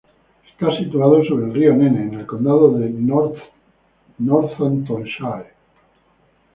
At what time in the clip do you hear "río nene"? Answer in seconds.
1.53-2.01